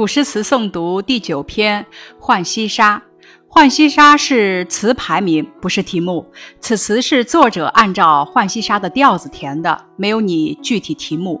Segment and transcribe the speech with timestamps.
[0.00, 1.84] 古诗词诵读第九篇
[2.18, 2.96] 《浣溪沙》。
[3.54, 6.26] 《浣溪沙》是词牌名，不是题目。
[6.58, 11.38] 此词是作者按照《浣溪沙》的调子填的，没有你具体题目。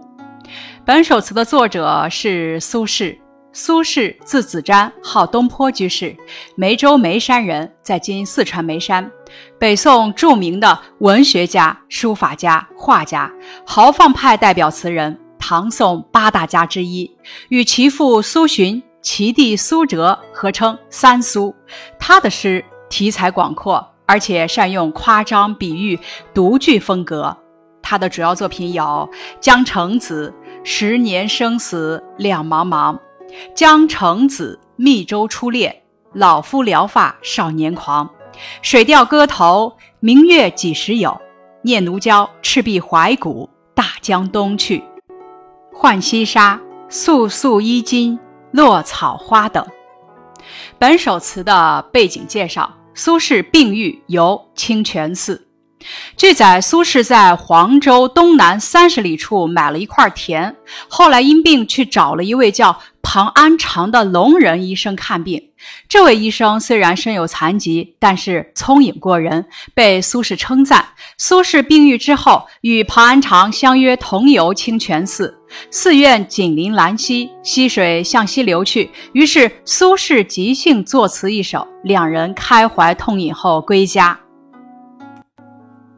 [0.84, 3.16] 本首词的作者是苏轼。
[3.50, 6.14] 苏轼字子瞻，号东坡居士，
[6.54, 9.10] 眉州眉山人，在今四川眉山。
[9.58, 13.32] 北宋著名的文学家、书法家、画家，
[13.64, 15.18] 豪放派代表词人。
[15.40, 17.10] 唐宋八大家之一，
[17.48, 21.52] 与其父苏洵、其弟苏辙合称“三苏”。
[21.98, 25.98] 他的诗题材广阔，而且善用夸张比喻、
[26.32, 27.36] 独具风格。
[27.82, 28.84] 他的主要作品有
[29.40, 30.32] 《江城子》
[30.62, 32.94] “十年生死两茫茫”，
[33.54, 35.82] 《江城子》“密州出猎
[36.14, 38.06] ”，“老夫聊发少年狂”，
[38.62, 41.10] 《水调歌头》“明月几时有”，
[41.62, 44.84] 《念奴娇·赤壁怀古》“大江东去”。
[45.80, 48.18] 浣溪沙，素素衣襟，
[48.50, 49.66] 落草花等。
[50.78, 55.48] 本首词的背景介绍：苏轼病愈，游清泉寺。
[56.18, 60.54] 据载，苏轼在黄州东南三十里处买了一块田，
[60.86, 65.49] 后来因病去找了一位叫庞安常的聋人医生看病。
[65.88, 70.84] 这位医生虽然身有残疾，但是聪颖过人，被苏轼称赞。
[71.18, 75.36] 苏轼病愈之后，与庞安长相约同游清泉寺。
[75.70, 78.90] 寺院紧邻兰溪，溪水向西流去。
[79.12, 84.18] 于是苏轼即兴作词一首，两人开怀痛饮后归家。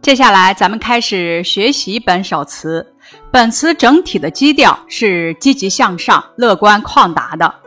[0.00, 2.84] 接下来，咱们开始学习本首词。
[3.30, 7.61] 本词整体的基调是积极向上、乐观旷达的。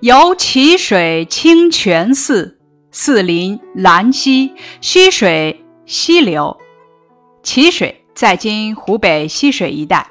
[0.00, 2.58] 游蕲水清泉寺，
[2.90, 6.56] 寺临兰溪，溪水西流。
[7.42, 10.08] 蕲水在今湖北溪水一带。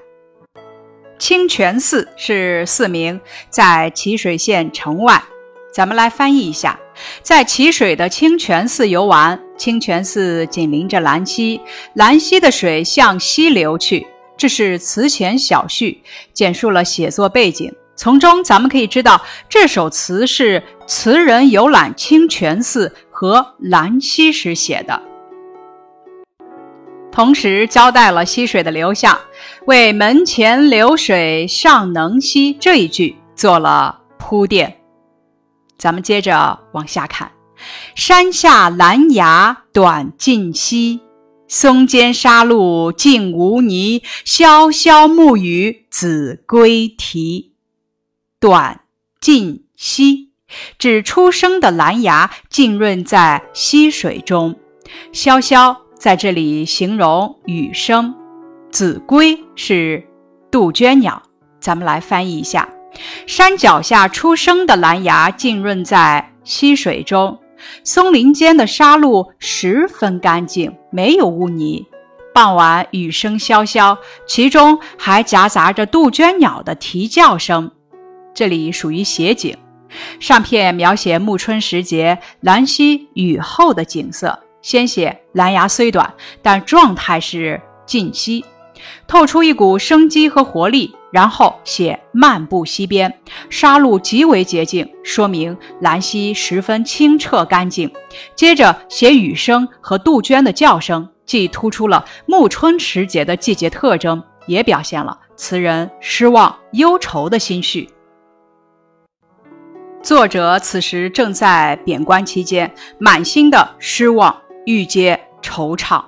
[1.18, 5.24] 清泉寺是寺名，在蕲水县城外。
[5.74, 6.80] 咱们来翻译一下：
[7.24, 11.60] 在蕲水的清泉寺游玩，清泉寺紧邻着兰溪，
[11.96, 14.06] 兰溪的水向西流去。
[14.38, 17.74] 这是词前小序，简述了写作背景。
[18.00, 25.02] 从中咱们可以知道，这首词是词人游览清泉寺和兰溪时写的。
[27.12, 29.20] 同时交代了溪水的流向，
[29.66, 34.80] 为“门前流水尚能西”这一句做了铺垫。
[35.78, 37.30] 咱们接着往下看
[37.96, 41.02] ：“山下兰芽短浸溪，
[41.50, 44.02] 松间沙路净无泥。
[44.26, 47.48] 潇潇暮雨子规啼。”
[48.42, 48.80] 短
[49.20, 50.30] 近溪
[50.78, 54.56] 指出生的兰芽浸润在溪水中，
[55.12, 55.76] 潇潇。
[55.94, 58.16] 在这里形容雨声，
[58.72, 60.08] 子规是
[60.50, 61.22] 杜鹃鸟。
[61.60, 62.70] 咱们来翻译一下：
[63.28, 67.38] 山脚下出生的蓝芽浸润在溪水中，
[67.84, 71.86] 松林间的沙路十分干净，没有污泥。
[72.34, 77.70] 傍晚雨声潇潇，其中还夹杂着杜鹃鸟的啼叫声。
[78.40, 79.54] 这里属于写景，
[80.22, 84.40] 上片描写暮春时节兰溪雨后的景色。
[84.62, 88.46] 先写兰芽虽短，但状态是近溪，
[89.10, 90.96] 透出一股生机和活力。
[91.12, 93.14] 然后写漫步溪边，
[93.50, 97.92] 沙路极为洁净，说明兰溪十分清澈干净。
[98.36, 107.90] 接着写雨声和杜鹃的叫声，既突出了暮春时节的季节特征，也表现了词人失望忧愁的心绪。
[110.02, 114.42] 作者此时正在贬官期间，满心的失望。
[114.66, 116.04] 欲接惆怅，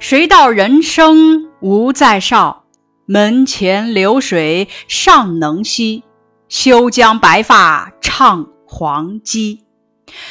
[0.00, 2.64] 谁道人生无再少？
[3.06, 6.02] 门前流水尚能西。
[6.48, 9.64] 休将白发唱黄鸡。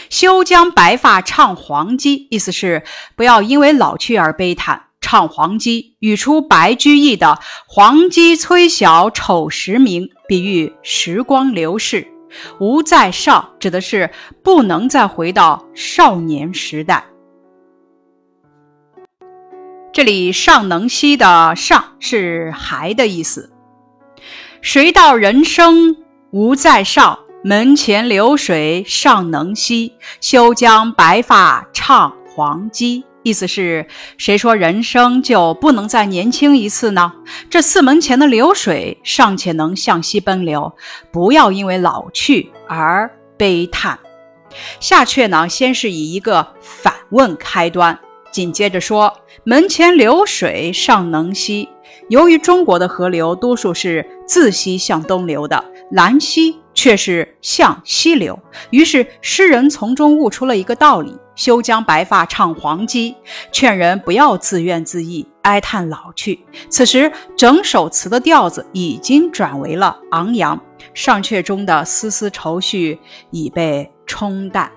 [0.09, 2.83] 休将白发唱黄鸡，意思是
[3.15, 4.87] 不要因为老去而悲叹。
[5.03, 7.37] 唱黄鸡，语出白居易的
[7.67, 12.07] “黄鸡催晓丑时明”，比喻时光流逝。
[12.59, 14.09] 无再少，指的是
[14.43, 17.03] 不能再回到少年时代。
[19.91, 23.51] 这里“尚能西”的“尚”是还的意思。
[24.61, 25.97] 谁道人生
[26.31, 27.19] 无再少？
[27.43, 29.95] 门前流水尚能西。
[30.21, 33.03] 休将白发唱黄鸡。
[33.23, 33.87] 意思是，
[34.17, 37.13] 谁说人生就不能再年轻一次呢？
[37.49, 40.73] 这寺门前的流水尚且能向西奔流，
[41.11, 43.97] 不要因为老去而悲叹。
[44.79, 47.97] 下阙呢，先是以一个反问开端，
[48.31, 49.11] 紧接着说
[49.45, 51.69] ：“门前流水尚能西。”
[52.09, 58.37] 由于中国的河流多数是自西向东流的，南溪却是向西流，
[58.71, 63.15] 于是诗人从中悟出了一个道理：休将白发唱黄鸡，
[63.51, 66.39] 劝人不要自怨自艾，哀叹老去。
[66.69, 70.59] 此时，整首词的调子已经转为了昂扬，
[70.93, 72.99] 上阙中的丝丝愁绪
[73.31, 74.71] 已被冲淡。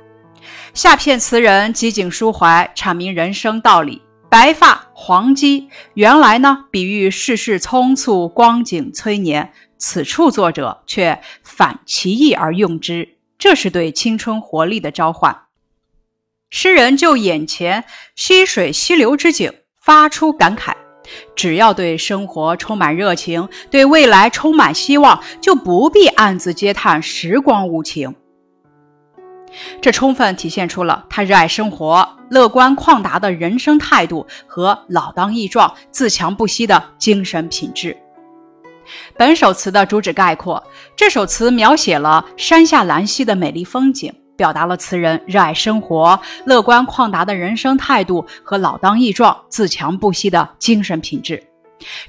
[0.74, 4.02] 下片词人机警抒怀，阐明人生道理。
[4.28, 9.52] 白发黄鸡，原来呢比喻世事匆促，光景催年。
[9.78, 15.42] 此处作者却反其意而用之，这是对青春活力的召唤。
[16.48, 17.84] 诗人就眼前
[18.14, 20.74] 溪水溪流之景发出感慨：
[21.34, 28.14] 只要对生活充满热情，对未来充满希望，就不必暗自嗟叹时光无情。
[29.80, 37.96] 这充分体现出了他热爱生活、乐观旷达的人生态度和老当益壮、自强不息的精神品质。
[39.16, 40.62] 本首词的主旨概括：
[40.96, 51.42] 这首词描写了山下兰溪的美丽风景，表达了词人热爱生活、乐观旷达的人生态度和老当益壮、自强不息的精神品质。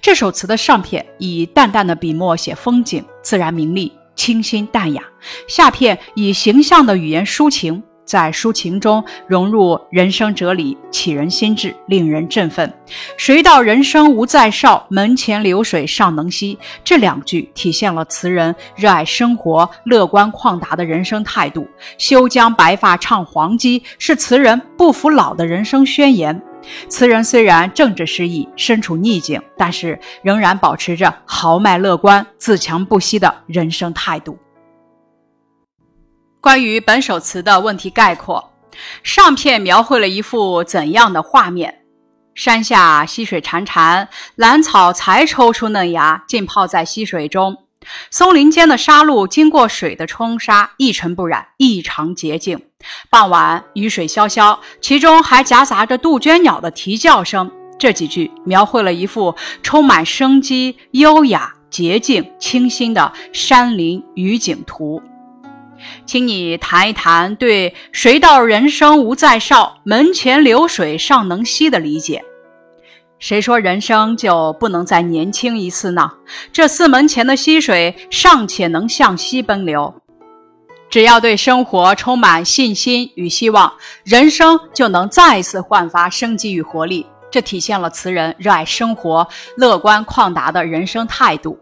[0.01, 3.91] 这首词的上片以淡淡的笔墨写风景，自然明丽。
[4.15, 5.03] 清新淡雅，
[5.47, 12.74] 下片以形象的语言抒情，在抒情中融入人生哲理，启人心智，令人振奋。
[13.18, 16.57] 谁道人生无再少，门前流水尚能西。
[16.83, 21.68] 这两句体现了词人热爱生活、乐观旷达的人生态度。
[21.98, 26.42] 休将白发唱黄鸡，是词人不服老的人生宣言。
[26.89, 34.38] 词人虽然政治失意，身处逆境，但是仍然保持着豪迈乐观、自强不息的人生态度。
[36.47, 38.53] 关于本首词的问题概括，
[39.03, 41.81] 上片描绘了一幅怎样的画面？
[42.35, 47.57] 山下溪水潺潺，兰草才抽出嫩芽，浸泡在溪水中。
[48.09, 52.57] 松林间的沙路经过水的冲刷，一尘不染，异常洁净。
[53.09, 57.51] 傍晚，雨水潇潇，其中还夹杂着杜鹃鸟的啼叫声。
[57.77, 65.03] 这几句描绘了一幅充满生机、优雅、洁净、清新的山林雨景图。
[66.06, 72.24] 请你谈一谈对“谁道人生无再少，门前流水尚能西”的理解。
[73.19, 76.12] 谁说人生就不能再年轻一次呢？
[76.53, 79.94] 这寺门前的溪水尚且能向西奔流，
[80.89, 83.73] 只要对生活充满信心与希望，
[84.03, 87.07] 人生就能再次焕发生机与活力。
[87.31, 89.27] 这体现了词人热爱生活、
[89.57, 91.59] 乐观旷达的人生态度。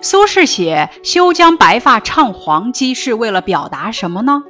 [0.00, 4.42] 苏轼写“休将白发唱黄鸡”是为了表达什么呢？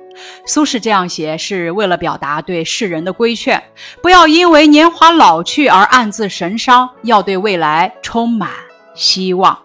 [0.47, 3.63] 苏轼这样写是为了表达对世人的规劝：
[4.03, 8.51] 不要因为年华老去而暗自神伤，要对未来充满
[8.95, 9.59] 希望。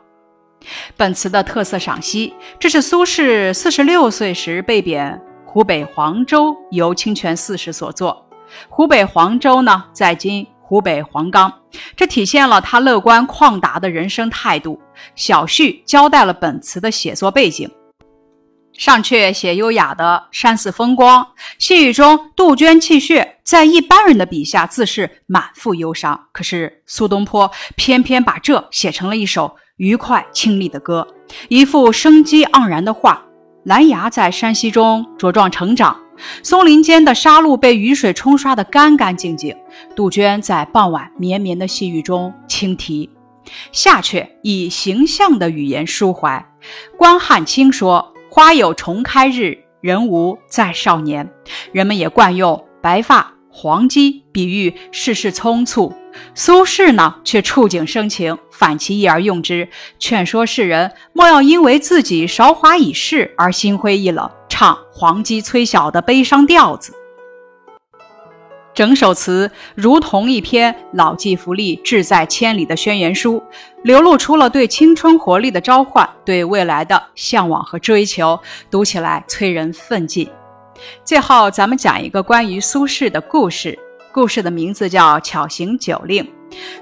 [0.96, 8.26] 本词的特色赏析：这是苏轼四十六岁时被贬湖北黄州，由清泉寺时所作。
[8.70, 11.52] 湖北黄州呢，在今湖北黄冈，
[11.96, 14.78] 这体现了他乐观旷达的人生态度。
[15.16, 17.72] 小序交代了本词的写作背景。
[18.74, 21.26] 上阙写优雅的山寺风光，
[21.58, 26.28] 细雨中杜鹃泣血，在一般人的笔下自是满腹忧伤。
[26.34, 31.08] 可是苏东坡偏偏把这写成了一首愉快清丽的歌，
[31.48, 33.24] 一幅生机盎然的画。
[33.64, 36.00] 兰芽在山溪中茁壮成长，
[36.44, 39.56] 松林间的沙路被雨水冲刷得干干净净。
[39.96, 43.10] 杜鹃在傍晚绵绵的细雨中轻啼。
[43.72, 46.46] 下阙以形象的语言抒怀，
[46.98, 48.14] 关汉卿说。
[48.30, 51.28] 花有重开日，人无再少年。
[51.72, 55.92] 人们也惯用白发黄鸡比喻世事匆促。
[56.36, 66.92] 苏轼呢，却触景生情，反其意而用之，劝说世人莫要因为自己韶华已逝而心灰意冷，唱黄鸡催晓的悲伤调子。
[68.74, 73.44] 整首词如同一篇老骥伏枥、志在千里的宣言书，
[73.84, 78.40] 流露出了对青春活力的召唤，对未来的向往和追求，
[78.72, 80.28] 读起来催人奋进。
[81.06, 83.78] 最后，咱们讲一个关于苏轼的故事，
[84.12, 86.24] 故事的名字叫《巧行酒令》。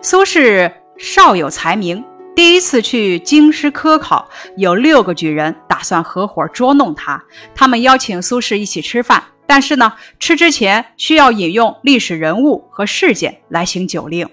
[0.01, 2.01] 苏轼少有才名，
[2.36, 7.24] 第一次去京师科考，有六个举人打算合伙捉弄他，
[7.56, 9.24] 他们邀请苏轼一起吃饭。
[9.48, 14.27] 但是呢，吃之前需要引用历史人物和事件来行酒令。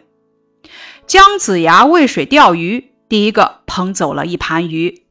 [1.06, 5.02] 姜子牙渭水钓鱼，第一个捧走了一盘鱼；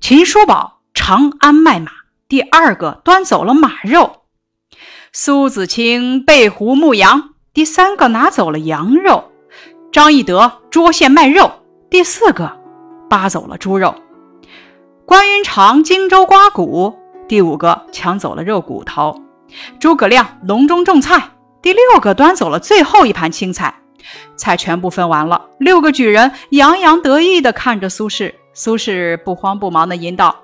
[0.00, 1.90] 秦叔宝长安卖马，
[2.28, 4.22] 第二个端走了马肉；
[5.12, 9.32] 苏子清背湖牧羊，第三个拿走了羊肉；
[9.92, 12.50] 张翼德捉线卖肉；第四个，
[13.08, 13.94] 扒走了猪肉。
[15.06, 16.96] 关云长荆州刮骨；
[17.28, 19.20] 第五个，抢走了肉骨头。
[19.78, 21.18] 诸葛亮隆中种菜；
[21.62, 23.74] 第六个，端走了最后一盘青菜。
[24.36, 28.34] 菜全部分完了，六个举人洋洋得意地看着苏轼。
[28.52, 30.34] 苏轼不慌不忙地吟道：“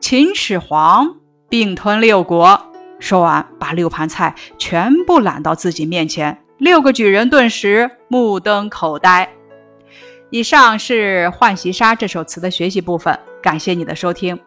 [0.00, 1.16] 秦始皇
[1.48, 2.60] 并吞六国。”
[2.98, 6.38] 说完，把六盘菜全部揽到自己面前。
[6.58, 9.28] 六个举人顿时目瞪口呆。
[10.30, 14.38] 以上是《浣溪沙》这首词的学习部分，感谢你的收听。